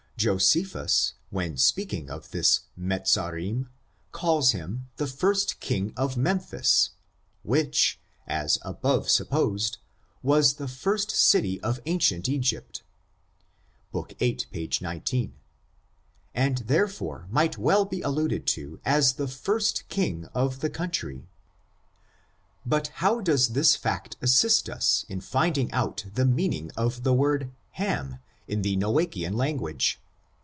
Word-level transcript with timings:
Josephus, 0.17 1.15
when 1.31 1.57
speaking 1.57 2.11
of 2.11 2.29
this 2.29 2.59
Mezarim^ 2.79 3.69
calls 4.11 4.51
him 4.51 4.87
the^r*^ 4.99 5.59
king 5.59 5.91
of 5.97 6.15
Memphis, 6.15 6.91
which, 7.41 7.99
as 8.27 8.59
above 8.61 9.09
sup 9.09 9.29
posed, 9.29 9.79
was 10.21 10.57
the 10.57 10.67
first 10.67 11.09
city 11.09 11.59
of 11.61 11.81
ancient 11.87 12.29
Egypt 12.29 12.83
(book 13.91 14.13
viii, 14.19 14.37
p. 14.51 14.69
19), 14.79 15.33
and, 16.35 16.57
therefore, 16.59 17.25
might 17.31 17.57
well 17.57 17.83
be 17.85 18.01
alluded 18.03 18.45
to 18.45 18.79
as 18.85 19.13
the 19.13 19.27
first 19.27 19.89
king 19.89 20.25
of 20.35 20.59
the 20.59 20.69
country. 20.69 21.25
But 22.63 22.89
how 22.89 23.21
does 23.21 23.49
this 23.53 23.75
fact 23.75 24.17
assist 24.21 24.69
us 24.69 25.03
in 25.09 25.19
finding 25.19 25.71
out 25.71 26.05
the 26.13 26.25
meaning 26.27 26.69
of 26.77 27.01
the 27.01 27.13
word 27.15 27.49
Ham, 27.71 28.19
in 28.47 28.61
the 28.61 28.77
Noachian 28.77 29.33
lan 29.33 29.57
guage? 29.57 29.97